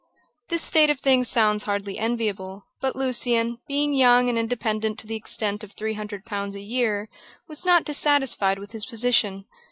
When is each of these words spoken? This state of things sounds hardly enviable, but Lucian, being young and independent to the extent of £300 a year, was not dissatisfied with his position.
This 0.47 0.63
state 0.63 0.89
of 0.89 0.99
things 0.99 1.27
sounds 1.27 1.65
hardly 1.65 1.99
enviable, 1.99 2.65
but 2.79 2.95
Lucian, 2.95 3.59
being 3.67 3.93
young 3.93 4.29
and 4.29 4.35
independent 4.35 4.97
to 4.97 5.05
the 5.05 5.15
extent 5.15 5.63
of 5.63 5.75
£300 5.75 6.55
a 6.55 6.59
year, 6.59 7.07
was 7.47 7.65
not 7.65 7.85
dissatisfied 7.85 8.57
with 8.57 8.71
his 8.71 8.87
position. 8.87 9.45